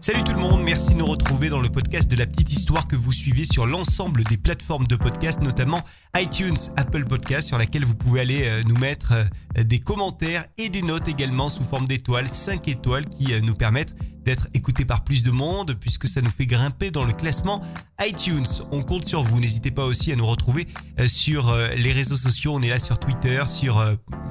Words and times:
Salut 0.00 0.22
tout 0.22 0.32
le 0.32 0.38
monde, 0.38 0.62
merci 0.62 0.94
de 0.94 0.98
nous 0.98 1.06
retrouver 1.06 1.48
dans 1.48 1.60
le 1.60 1.68
podcast 1.68 2.08
de 2.08 2.16
la 2.16 2.24
petite 2.24 2.52
histoire 2.52 2.86
que 2.86 2.94
vous 2.94 3.10
suivez 3.10 3.44
sur 3.44 3.66
l'ensemble 3.66 4.22
des 4.24 4.36
plateformes 4.36 4.86
de 4.86 4.94
podcast, 4.94 5.40
notamment 5.42 5.82
iTunes, 6.16 6.56
Apple 6.76 7.04
Podcast, 7.04 7.48
sur 7.48 7.58
laquelle 7.58 7.84
vous 7.84 7.96
pouvez 7.96 8.20
aller 8.20 8.44
euh, 8.44 8.62
nous 8.64 8.76
mettre 8.78 9.12
euh, 9.12 9.64
des 9.64 9.80
commentaires 9.80 10.46
et 10.56 10.68
des 10.68 10.82
notes 10.82 11.08
également 11.08 11.48
sous 11.48 11.64
forme 11.64 11.86
d'étoiles, 11.86 12.28
5 12.28 12.68
étoiles 12.68 13.06
qui 13.06 13.34
euh, 13.34 13.40
nous 13.40 13.54
permettent 13.54 13.94
d'être 14.24 14.46
écoutés 14.54 14.84
par 14.84 15.02
plus 15.02 15.24
de 15.24 15.32
monde 15.32 15.76
puisque 15.78 16.06
ça 16.06 16.20
nous 16.20 16.30
fait 16.30 16.46
grimper 16.46 16.92
dans 16.92 17.04
le 17.04 17.12
classement 17.12 17.60
iTunes. 18.00 18.46
On 18.70 18.82
compte 18.82 19.06
sur 19.06 19.24
vous. 19.24 19.40
N'hésitez 19.40 19.72
pas 19.72 19.84
aussi 19.84 20.12
à 20.12 20.16
nous 20.16 20.26
retrouver 20.26 20.68
sur 21.06 21.56
les 21.56 21.92
réseaux 21.92 22.16
sociaux. 22.16 22.52
On 22.54 22.60
est 22.60 22.68
là 22.68 22.78
sur 22.78 22.98
Twitter, 22.98 23.42
sur 23.48 23.82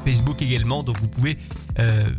Facebook 0.05 0.39
également. 0.43 0.83
Donc 0.83 0.99
vous 0.99 1.07
pouvez 1.07 1.39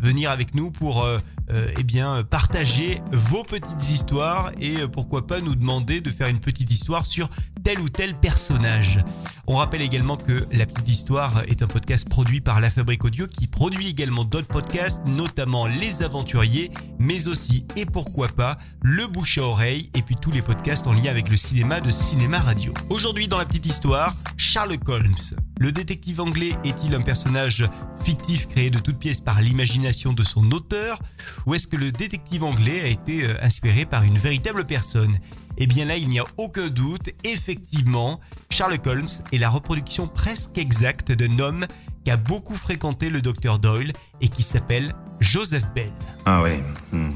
venir 0.02 0.32
avec 0.32 0.56
nous 0.56 0.72
pour 0.72 1.06
eh 1.50 1.82
bien 1.82 2.24
partager 2.24 3.00
vos 3.12 3.44
petites 3.44 3.90
histoires 3.90 4.52
et 4.60 4.76
pourquoi 4.92 5.26
pas 5.26 5.40
nous 5.40 5.54
demander 5.54 6.00
de 6.00 6.10
faire 6.10 6.28
une 6.28 6.40
petite 6.40 6.70
histoire 6.70 7.06
sur 7.06 7.30
tel 7.64 7.80
ou 7.80 7.88
tel 7.88 8.14
personnage. 8.18 9.00
On 9.46 9.56
rappelle 9.56 9.80
également 9.80 10.16
que 10.16 10.46
La 10.52 10.66
Petite 10.66 10.88
Histoire 10.88 11.42
est 11.48 11.62
un 11.62 11.66
podcast 11.66 12.06
produit 12.06 12.42
par 12.42 12.60
La 12.60 12.68
Fabrique 12.68 13.04
Audio 13.04 13.26
qui 13.26 13.46
produit 13.46 13.88
également 13.88 14.24
d'autres 14.24 14.46
podcasts, 14.46 15.00
notamment 15.06 15.66
Les 15.66 16.02
Aventuriers, 16.02 16.70
mais 16.98 17.28
aussi, 17.28 17.66
et 17.74 17.86
pourquoi 17.86 18.28
pas, 18.28 18.58
Le 18.82 19.06
Bouche 19.06 19.38
à 19.38 19.44
Oreille 19.44 19.90
et 19.94 20.02
puis 20.02 20.16
tous 20.16 20.30
les 20.30 20.42
podcasts 20.42 20.86
en 20.86 20.92
lien 20.92 21.10
avec 21.10 21.30
le 21.30 21.36
cinéma 21.36 21.80
de 21.80 21.90
Cinéma 21.90 22.40
Radio. 22.40 22.74
Aujourd'hui 22.90 23.26
dans 23.26 23.38
La 23.38 23.46
Petite 23.46 23.66
Histoire, 23.66 24.14
Sherlock 24.36 24.86
Holmes. 24.86 25.14
Le 25.58 25.72
détective 25.72 26.20
anglais 26.20 26.52
est-il 26.64 26.94
un 26.94 27.00
personnage 27.00 27.64
fictif 28.02 28.48
créé 28.48 28.70
de 28.70 28.78
toutes 28.78 28.98
pièces 28.98 29.20
par 29.20 29.40
l'imagination 29.40 30.12
de 30.12 30.22
son 30.24 30.50
auteur 30.52 30.98
ou 31.46 31.54
est-ce 31.54 31.66
que 31.66 31.76
le 31.76 31.92
détective 31.92 32.44
anglais 32.44 32.80
a 32.80 32.86
été 32.86 33.24
euh, 33.24 33.34
inspiré 33.42 33.84
par 33.84 34.02
une 34.02 34.18
véritable 34.18 34.64
personne? 34.64 35.18
Eh 35.58 35.66
bien 35.66 35.84
là, 35.84 35.96
il 35.96 36.08
n'y 36.08 36.20
a 36.20 36.24
aucun 36.36 36.68
doute, 36.68 37.10
effectivement, 37.24 38.20
Sherlock 38.50 38.86
Holmes 38.86 39.08
est 39.32 39.38
la 39.38 39.50
reproduction 39.50 40.06
presque 40.06 40.56
exacte 40.56 41.10
d'un 41.10 41.38
homme 41.40 41.66
qui 42.04 42.10
a 42.10 42.16
beaucoup 42.16 42.54
fréquenté 42.54 43.10
le 43.10 43.20
docteur 43.20 43.58
Doyle 43.58 43.92
et 44.20 44.28
qui 44.28 44.42
s'appelle 44.42 44.94
Joseph 45.20 45.64
Bell. 45.74 45.92
Ah 46.24 46.42
ouais. 46.42 46.62
Hmm. 46.92 47.10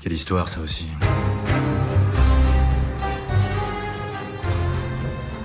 Quelle 0.00 0.14
histoire 0.14 0.48
ça 0.48 0.60
aussi. 0.60 0.86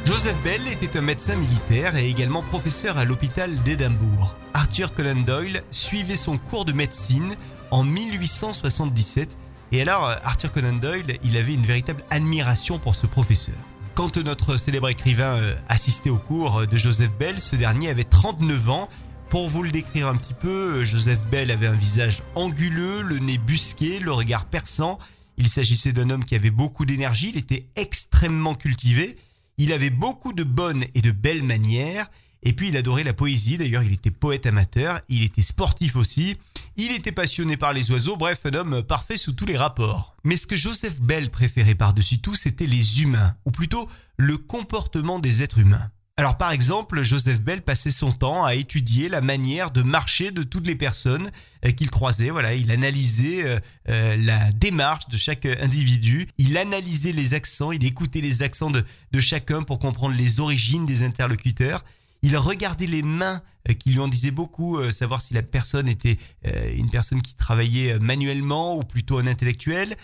Joseph 0.06 0.36
Bell 0.44 0.68
était 0.68 0.98
un 0.98 1.02
médecin 1.02 1.36
militaire 1.36 1.96
et 1.96 2.09
également 2.09 2.42
professeur 2.42 2.98
à 2.98 3.06
l'hôpital 3.06 3.56
d'Édimbourg. 3.64 4.36
Arthur 4.54 4.94
Conan 4.94 5.22
Doyle 5.22 5.64
suivait 5.72 6.18
son 6.18 6.38
cours 6.38 6.66
de 6.66 6.73
médecine 6.73 7.36
en 7.72 7.84
1877 7.84 9.30
et 9.74 9.81
alors, 9.81 10.08
euh, 10.08 10.16
Arthur 10.24 10.52
Conan 10.52 10.74
Doyle, 10.74 11.18
il 11.24 11.36
avait 11.36 11.56
une 11.56 11.66
véritable 11.66 12.04
admiration 12.12 12.78
pour 12.78 12.94
ce 12.94 13.08
professeur. 13.08 13.56
Quand 13.96 14.18
notre 14.18 14.56
célèbre 14.56 14.88
écrivain 14.88 15.38
euh, 15.38 15.56
assistait 15.68 16.12
au 16.12 16.20
cours 16.20 16.59
euh, 16.59 16.66
de 16.68 16.78
Joseph 16.78 17.12
Bell, 17.18 17.40
ce 17.40 17.56
dernier 17.56 17.90
avait 17.90 18.04
39 18.04 18.70
ans. 18.70 18.88
Pour 19.31 19.50
vous 19.50 19.64
le 19.64 19.72
décrire 19.72 20.08
un 20.09 20.16
petit 20.16 20.36
peu, 20.36 20.84
Joseph 20.84 21.26
Bell 21.31 21.50
avait 21.50 21.66
un 21.66 21.74
visage 21.74 22.22
anguleux, 22.36 23.02
le 23.02 23.18
nez 23.18 23.40
busqué, 23.40 23.98
le 23.98 24.12
regard 24.12 24.46
perçant. 24.46 25.00
Il 25.38 25.50
s'agissait 25.50 25.92
d'un 25.92 26.12
homme 26.12 26.24
qui 26.24 26.36
avait 26.36 26.52
beaucoup 26.52 26.86
d'énergie, 26.86 27.31
il 27.34 27.38
était 27.40 27.66
extrêmement 27.76 28.54
cultivé, 28.54 29.18
il 29.58 29.73
avait 29.73 29.90
beaucoup 29.90 30.34
de 30.34 30.44
bonnes 30.44 30.86
et 30.96 31.02
de 31.02 31.12
belles 31.12 31.44
manières, 31.44 32.09
et 32.44 32.54
puis 32.54 32.68
il 32.68 32.78
adorait 32.78 33.04
la 33.04 33.14
poésie, 33.14 33.58
d'ailleurs 33.58 33.84
il 33.84 33.94
était 33.94 34.12
poète 34.12 34.46
amateur, 34.46 35.00
il 35.09 35.23
était 35.23 35.42
sportif 35.42 35.96
aussi, 35.96 36.38
il 36.76 36.92
était 36.92 37.12
passionné 37.12 37.56
par 37.56 37.74
les 37.74 37.90
oiseaux, 37.92 38.18
bref 38.18 38.40
un 38.46 38.54
homme 38.54 38.84
parfait 38.84 39.18
sous 39.18 39.34
tous 39.34 39.46
les 39.46 39.58
rapports. 39.58 40.16
Mais 40.24 40.38
ce 40.38 40.48
que 40.48 40.56
Joseph 40.56 41.00
Bell 41.02 41.30
préférait 41.30 41.76
par-dessus 41.76 42.20
tout, 42.20 42.36
c'était 42.36 42.66
les 42.66 43.02
humains, 43.02 43.36
ou 43.46 43.52
plutôt 43.52 43.90
le 44.18 44.38
comportement 44.38 45.20
des 45.20 45.44
êtres 45.44 45.59
humains. 45.59 45.90
Alors 46.16 46.38
par 46.38 46.52
exemple, 46.52 47.01
Joseph 47.01 47.41
Bell 47.41 47.63
passait 47.63 47.90
son 47.90 48.12
temps 48.12 48.46
à 48.46 48.53
étudier 48.53 49.09
la 49.09 49.19
manière 49.19 49.72
de 49.72 49.81
marcher 49.81 50.29
de 50.29 50.44
toutes 50.44 50.68
les 50.68 50.75
personnes 50.75 51.31
euh, 51.66 51.72
qu'il 51.72 51.90
croisait. 51.90 52.29
Voilà, 52.29 52.53
il 52.53 52.69
analysait 52.69 53.44
euh, 53.44 53.59
euh, 53.90 54.16
la 54.18 54.52
démarche 54.52 55.07
de 55.07 55.18
chaque 55.18 55.47
individu, 55.47 56.28
il 56.38 56.56
analysait 56.56 57.13
les 57.13 57.34
accents, 57.34 57.72
il 57.72 57.84
écoutait 57.84 58.22
les 58.22 58.44
accents 58.44 58.69
de, 58.69 58.85
de 59.12 59.19
chacun 59.19 59.63
pour 59.63 59.79
comprendre 59.79 60.16
les 60.16 60.40
origines 60.40 60.85
des 60.85 61.02
interlocuteurs. 61.02 61.84
Il 62.23 62.38
regardait 62.38 62.88
les 62.88 63.03
mains 63.03 63.41
euh, 63.69 63.73
qui 63.73 63.91
lui 63.91 64.00
en 64.00 64.07
disaient 64.07 64.31
beaucoup, 64.31 64.78
euh, 64.78 64.91
savoir 64.91 65.22
si 65.22 65.34
la 65.34 65.44
personne 65.44 65.89
était 65.89 66.17
euh, 66.47 66.73
une 66.73 66.89
personne 66.89 67.22
qui 67.22 67.35
travaillait 67.35 68.00
manuellement 68.00 68.78
ou 68.78 68.84
plutôt 68.84 69.19
un 69.19 69.28
intellectuel. 69.28 69.95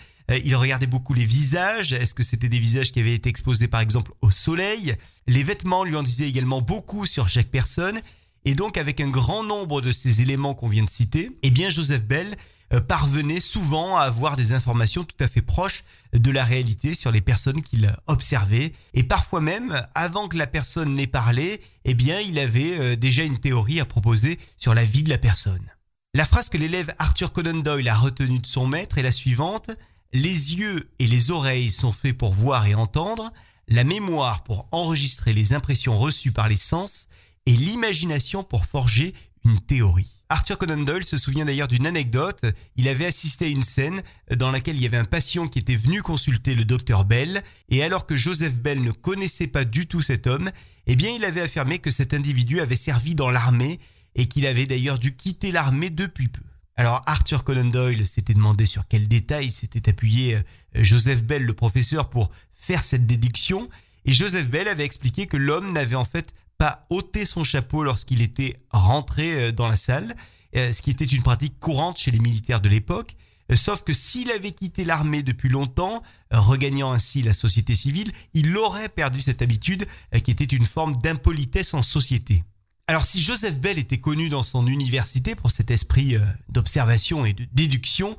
Il 0.44 0.54
regardait 0.54 0.86
beaucoup 0.86 1.12
les 1.12 1.24
visages. 1.24 1.92
Est-ce 1.92 2.14
que 2.14 2.22
c'était 2.22 2.48
des 2.48 2.60
visages 2.60 2.92
qui 2.92 3.00
avaient 3.00 3.14
été 3.14 3.28
exposés 3.28 3.66
par 3.66 3.80
exemple 3.80 4.12
au 4.20 4.30
soleil? 4.30 4.94
Les 5.26 5.42
vêtements 5.42 5.82
lui 5.82 5.96
en 5.96 6.04
disaient 6.04 6.28
également 6.28 6.62
beaucoup 6.62 7.04
sur 7.04 7.28
chaque 7.28 7.48
personne. 7.48 8.00
Et 8.44 8.54
donc 8.54 8.76
avec 8.76 9.00
un 9.00 9.08
grand 9.08 9.42
nombre 9.42 9.80
de 9.80 9.90
ces 9.90 10.22
éléments 10.22 10.54
qu'on 10.54 10.68
vient 10.68 10.84
de 10.84 10.90
citer, 10.90 11.32
eh 11.42 11.50
bien 11.50 11.68
Joseph 11.68 12.04
Bell 12.04 12.36
euh, 12.72 12.80
parvenait 12.80 13.40
souvent 13.40 13.96
à 13.96 14.02
avoir 14.02 14.36
des 14.36 14.52
informations 14.52 15.04
tout 15.04 15.16
à 15.22 15.28
fait 15.28 15.42
proches 15.42 15.84
de 16.12 16.30
la 16.30 16.44
réalité 16.44 16.94
sur 16.94 17.10
les 17.10 17.20
personnes 17.20 17.62
qu'il 17.62 17.94
observait. 18.06 18.72
Et 18.94 19.02
parfois 19.02 19.40
même, 19.40 19.86
avant 19.94 20.28
que 20.28 20.36
la 20.36 20.46
personne 20.46 20.94
n'ait 20.94 21.06
parlé, 21.06 21.60
eh 21.84 21.94
bien, 21.94 22.20
il 22.20 22.38
avait 22.38 22.78
euh, 22.78 22.96
déjà 22.96 23.24
une 23.24 23.38
théorie 23.38 23.80
à 23.80 23.84
proposer 23.84 24.38
sur 24.56 24.74
la 24.74 24.84
vie 24.84 25.02
de 25.02 25.10
la 25.10 25.18
personne. 25.18 25.66
La 26.14 26.24
phrase 26.24 26.48
que 26.48 26.58
l'élève 26.58 26.94
Arthur 26.98 27.32
Conan 27.32 27.58
Doyle 27.58 27.88
a 27.88 27.96
retenue 27.96 28.40
de 28.40 28.46
son 28.46 28.66
maître 28.66 28.98
est 28.98 29.02
la 29.02 29.12
suivante. 29.12 29.70
Les 30.12 30.54
yeux 30.54 30.90
et 30.98 31.06
les 31.06 31.30
oreilles 31.30 31.70
sont 31.70 31.92
faits 31.92 32.18
pour 32.18 32.34
voir 32.34 32.66
et 32.66 32.74
entendre, 32.74 33.32
la 33.68 33.84
mémoire 33.84 34.42
pour 34.42 34.68
enregistrer 34.72 35.32
les 35.32 35.54
impressions 35.54 35.96
reçues 35.96 36.32
par 36.32 36.48
les 36.48 36.56
sens 36.56 37.06
et 37.46 37.52
l'imagination 37.52 38.42
pour 38.42 38.66
forger 38.66 39.14
une 39.44 39.60
théorie. 39.60 40.19
Arthur 40.32 40.58
Conan 40.58 40.84
Doyle 40.84 41.02
se 41.02 41.18
souvient 41.18 41.44
d'ailleurs 41.44 41.66
d'une 41.66 41.88
anecdote. 41.88 42.44
Il 42.76 42.86
avait 42.86 43.06
assisté 43.06 43.46
à 43.46 43.48
une 43.48 43.64
scène 43.64 44.00
dans 44.36 44.52
laquelle 44.52 44.76
il 44.76 44.82
y 44.82 44.86
avait 44.86 44.96
un 44.96 45.04
patient 45.04 45.48
qui 45.48 45.58
était 45.58 45.74
venu 45.74 46.02
consulter 46.02 46.54
le 46.54 46.64
docteur 46.64 47.04
Bell, 47.04 47.42
et 47.68 47.82
alors 47.82 48.06
que 48.06 48.14
Joseph 48.14 48.54
Bell 48.54 48.80
ne 48.80 48.92
connaissait 48.92 49.48
pas 49.48 49.64
du 49.64 49.88
tout 49.88 50.02
cet 50.02 50.28
homme, 50.28 50.52
eh 50.86 50.94
bien 50.94 51.10
il 51.10 51.24
avait 51.24 51.40
affirmé 51.40 51.80
que 51.80 51.90
cet 51.90 52.14
individu 52.14 52.60
avait 52.60 52.76
servi 52.76 53.16
dans 53.16 53.28
l'armée 53.28 53.80
et 54.14 54.26
qu'il 54.26 54.46
avait 54.46 54.66
d'ailleurs 54.66 55.00
dû 55.00 55.16
quitter 55.16 55.50
l'armée 55.50 55.90
depuis 55.90 56.28
peu. 56.28 56.42
Alors 56.76 57.02
Arthur 57.06 57.42
Conan 57.42 57.64
Doyle 57.64 58.06
s'était 58.06 58.32
demandé 58.32 58.66
sur 58.66 58.86
quel 58.86 59.08
détail 59.08 59.50
s'était 59.50 59.90
appuyé 59.90 60.36
euh, 60.36 60.42
Joseph 60.76 61.24
Bell, 61.24 61.42
le 61.42 61.54
professeur, 61.54 62.08
pour 62.08 62.30
faire 62.54 62.84
cette 62.84 63.06
déduction, 63.08 63.68
et 64.04 64.12
Joseph 64.12 64.48
Bell 64.48 64.68
avait 64.68 64.84
expliqué 64.84 65.26
que 65.26 65.36
l'homme 65.36 65.72
n'avait 65.72 65.96
en 65.96 66.04
fait 66.04 66.32
pas 66.60 66.82
ôter 66.90 67.24
son 67.24 67.42
chapeau 67.42 67.82
lorsqu'il 67.84 68.20
était 68.20 68.60
rentré 68.70 69.32
euh, 69.32 69.50
dans 69.50 69.66
la 69.66 69.78
salle, 69.78 70.14
euh, 70.54 70.74
ce 70.74 70.82
qui 70.82 70.90
était 70.90 71.06
une 71.06 71.22
pratique 71.22 71.58
courante 71.58 71.96
chez 71.96 72.10
les 72.10 72.18
militaires 72.18 72.60
de 72.60 72.68
l'époque. 72.68 73.16
Euh, 73.50 73.56
sauf 73.56 73.82
que 73.82 73.94
s'il 73.94 74.30
avait 74.30 74.52
quitté 74.52 74.84
l'armée 74.84 75.22
depuis 75.22 75.48
longtemps, 75.48 76.02
regagnant 76.30 76.92
ainsi 76.92 77.22
la 77.22 77.32
société 77.32 77.74
civile, 77.74 78.12
il 78.34 78.54
aurait 78.58 78.90
perdu 78.90 79.22
cette 79.22 79.40
habitude 79.40 79.86
qui 80.22 80.30
était 80.30 80.44
une 80.44 80.66
forme 80.66 80.94
d'impolitesse 80.96 81.72
en 81.72 81.82
société. 81.82 82.44
Alors 82.88 83.06
si 83.06 83.22
Joseph 83.22 83.58
Bell 83.58 83.78
était 83.78 83.98
connu 83.98 84.28
dans 84.28 84.42
son 84.42 84.66
université 84.66 85.34
pour 85.34 85.52
cet 85.52 85.70
esprit 85.70 86.16
d'observation 86.50 87.24
et 87.24 87.32
de 87.32 87.46
déduction, 87.54 88.18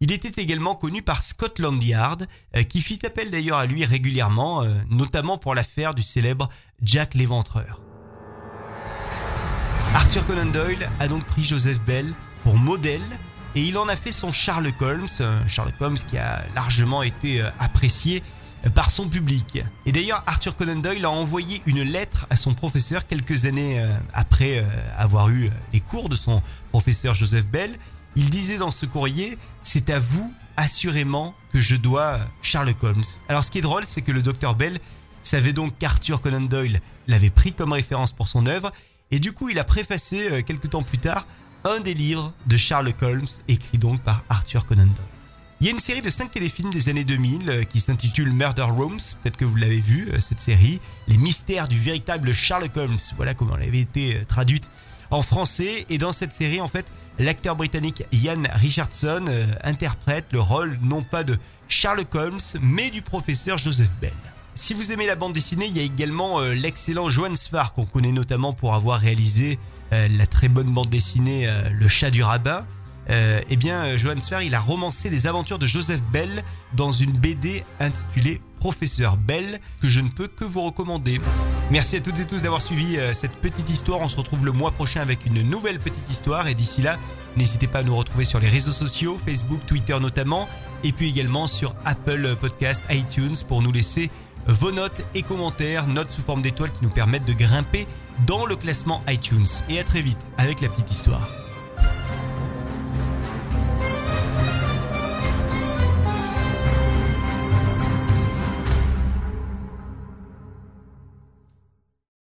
il 0.00 0.12
était 0.12 0.42
également 0.42 0.74
connu 0.74 1.00
par 1.00 1.22
Scotland 1.22 1.82
Yard, 1.82 2.26
euh, 2.54 2.62
qui 2.64 2.82
fit 2.82 2.98
appel 3.06 3.30
d'ailleurs 3.30 3.58
à 3.58 3.66
lui 3.66 3.84
régulièrement, 3.84 4.62
euh, 4.62 4.74
notamment 4.90 5.38
pour 5.38 5.54
l'affaire 5.54 5.94
du 5.94 6.02
célèbre 6.02 6.50
Jack 6.82 7.14
l'Éventreur. 7.14 7.80
Arthur 9.94 10.26
Conan 10.26 10.46
Doyle 10.46 10.90
a 11.00 11.08
donc 11.08 11.24
pris 11.24 11.44
Joseph 11.44 11.80
Bell 11.80 12.12
pour 12.44 12.56
modèle 12.56 13.00
et 13.54 13.62
il 13.62 13.78
en 13.78 13.88
a 13.88 13.96
fait 13.96 14.12
son 14.12 14.32
Sherlock 14.32 14.82
Holmes, 14.82 15.08
Sherlock 15.46 15.80
Holmes 15.80 15.96
qui 15.96 16.18
a 16.18 16.44
largement 16.54 17.02
été 17.02 17.40
euh, 17.40 17.48
apprécié 17.58 18.22
par 18.74 18.90
son 18.90 19.08
public. 19.08 19.62
Et 19.86 19.92
d'ailleurs, 19.92 20.22
Arthur 20.26 20.56
Conan 20.56 20.76
Doyle 20.76 21.04
a 21.06 21.10
envoyé 21.10 21.62
une 21.64 21.82
lettre 21.82 22.26
à 22.28 22.36
son 22.36 22.52
professeur 22.52 23.06
quelques 23.06 23.44
années 23.44 23.80
après 24.12 24.66
avoir 24.96 25.28
eu 25.28 25.50
les 25.72 25.78
cours 25.78 26.08
de 26.08 26.16
son 26.16 26.42
professeur 26.72 27.14
Joseph 27.14 27.44
Bell 27.46 27.78
il 28.16 28.30
disait 28.30 28.56
dans 28.56 28.70
ce 28.70 28.86
courrier, 28.86 29.38
c'est 29.62 29.90
à 29.90 29.98
vous 29.98 30.34
assurément 30.56 31.34
que 31.52 31.60
je 31.60 31.76
dois 31.76 32.18
Sherlock 32.42 32.82
Holmes. 32.82 33.04
Alors 33.28 33.44
ce 33.44 33.50
qui 33.50 33.58
est 33.58 33.62
drôle, 33.62 33.84
c'est 33.84 34.02
que 34.02 34.12
le 34.12 34.22
docteur 34.22 34.54
Bell 34.54 34.80
savait 35.22 35.52
donc 35.52 35.76
qu'Arthur 35.78 36.20
Conan 36.20 36.40
Doyle 36.40 36.80
l'avait 37.08 37.30
pris 37.30 37.52
comme 37.52 37.72
référence 37.72 38.12
pour 38.12 38.28
son 38.28 38.46
œuvre, 38.46 38.72
et 39.10 39.20
du 39.20 39.32
coup 39.32 39.50
il 39.50 39.58
a 39.58 39.64
préfacé 39.64 40.30
euh, 40.30 40.42
quelques 40.42 40.70
temps 40.70 40.82
plus 40.82 40.98
tard 40.98 41.26
un 41.64 41.80
des 41.80 41.94
livres 41.94 42.32
de 42.46 42.56
Sherlock 42.56 43.02
Holmes, 43.02 43.26
écrit 43.48 43.78
donc 43.78 44.00
par 44.00 44.24
Arthur 44.28 44.66
Conan 44.66 44.84
Doyle. 44.84 45.06
Il 45.60 45.66
y 45.66 45.70
a 45.70 45.72
une 45.72 45.80
série 45.80 46.02
de 46.02 46.10
5 46.10 46.30
téléfilms 46.30 46.70
des 46.70 46.88
années 46.88 47.04
2000 47.04 47.50
euh, 47.50 47.64
qui 47.64 47.80
s'intitule 47.80 48.32
Murder 48.32 48.62
Rooms, 48.62 49.00
peut-être 49.22 49.36
que 49.36 49.44
vous 49.44 49.56
l'avez 49.56 49.80
vu, 49.80 50.08
euh, 50.12 50.20
cette 50.20 50.40
série, 50.40 50.80
Les 51.08 51.18
mystères 51.18 51.68
du 51.68 51.78
véritable 51.78 52.32
Sherlock 52.32 52.76
Holmes, 52.76 52.98
voilà 53.16 53.34
comment 53.34 53.56
elle 53.56 53.68
avait 53.68 53.80
été 53.80 54.24
traduite 54.26 54.70
en 55.10 55.22
français. 55.22 55.86
Et 55.88 55.98
dans 55.98 56.12
cette 56.12 56.32
série, 56.32 56.60
en 56.60 56.68
fait, 56.68 56.86
l'acteur 57.18 57.56
britannique 57.56 58.04
Ian 58.12 58.42
Richardson 58.54 59.24
euh, 59.28 59.46
interprète 59.62 60.26
le 60.32 60.40
rôle 60.40 60.78
non 60.82 61.02
pas 61.02 61.24
de 61.24 61.38
Sherlock 61.68 62.14
Holmes, 62.14 62.40
mais 62.60 62.90
du 62.90 63.02
professeur 63.02 63.58
Joseph 63.58 63.90
Bell. 64.00 64.12
Si 64.54 64.72
vous 64.72 64.92
aimez 64.92 65.06
la 65.06 65.16
bande 65.16 65.32
dessinée, 65.32 65.66
il 65.66 65.76
y 65.76 65.80
a 65.80 65.82
également 65.82 66.40
euh, 66.40 66.54
l'excellent 66.54 67.08
Johan 67.08 67.34
Svar 67.34 67.72
qu'on 67.72 67.84
connaît 67.84 68.12
notamment 68.12 68.52
pour 68.52 68.74
avoir 68.74 69.00
réalisé 69.00 69.58
euh, 69.92 70.08
la 70.08 70.26
très 70.26 70.48
bonne 70.48 70.72
bande 70.72 70.88
dessinée 70.88 71.48
Le 71.70 71.88
chat 71.88 72.10
du 72.10 72.22
rabbin. 72.22 72.64
eh 73.08 73.56
bien, 73.56 73.96
Johan 73.96 74.20
Svar, 74.20 74.42
il 74.42 74.54
a 74.54 74.60
romancé 74.60 75.10
les 75.10 75.26
aventures 75.26 75.58
de 75.58 75.66
Joseph 75.66 76.00
Bell 76.12 76.42
dans 76.74 76.90
une 76.90 77.12
BD 77.12 77.64
intitulée 77.80 78.40
Professeur 78.66 79.16
Bell 79.16 79.60
que 79.80 79.88
je 79.88 80.00
ne 80.00 80.08
peux 80.08 80.26
que 80.26 80.44
vous 80.44 80.60
recommander. 80.60 81.20
Merci 81.70 81.98
à 81.98 82.00
toutes 82.00 82.18
et 82.18 82.26
tous 82.26 82.42
d'avoir 82.42 82.60
suivi 82.60 82.96
euh, 82.96 83.14
cette 83.14 83.36
petite 83.36 83.70
histoire. 83.70 84.00
On 84.00 84.08
se 84.08 84.16
retrouve 84.16 84.44
le 84.44 84.50
mois 84.50 84.72
prochain 84.72 85.00
avec 85.00 85.24
une 85.24 85.40
nouvelle 85.42 85.78
petite 85.78 86.10
histoire 86.10 86.48
et 86.48 86.54
d'ici 86.54 86.82
là, 86.82 86.98
n'hésitez 87.36 87.68
pas 87.68 87.78
à 87.78 87.82
nous 87.84 87.94
retrouver 87.94 88.24
sur 88.24 88.40
les 88.40 88.48
réseaux 88.48 88.72
sociaux, 88.72 89.20
Facebook, 89.24 89.60
Twitter 89.68 89.96
notamment, 90.00 90.48
et 90.82 90.90
puis 90.90 91.08
également 91.08 91.46
sur 91.46 91.76
Apple 91.84 92.34
Podcast, 92.40 92.82
iTunes 92.90 93.36
pour 93.46 93.62
nous 93.62 93.70
laisser 93.70 94.10
vos 94.48 94.72
notes 94.72 95.00
et 95.14 95.22
commentaires, 95.22 95.86
notes 95.86 96.10
sous 96.10 96.22
forme 96.22 96.42
d'étoiles 96.42 96.72
qui 96.72 96.82
nous 96.82 96.90
permettent 96.90 97.24
de 97.24 97.34
grimper 97.34 97.86
dans 98.26 98.46
le 98.46 98.56
classement 98.56 99.00
iTunes. 99.06 99.46
Et 99.68 99.78
à 99.78 99.84
très 99.84 100.00
vite 100.00 100.18
avec 100.38 100.60
la 100.60 100.68
petite 100.68 100.90
histoire. 100.90 101.45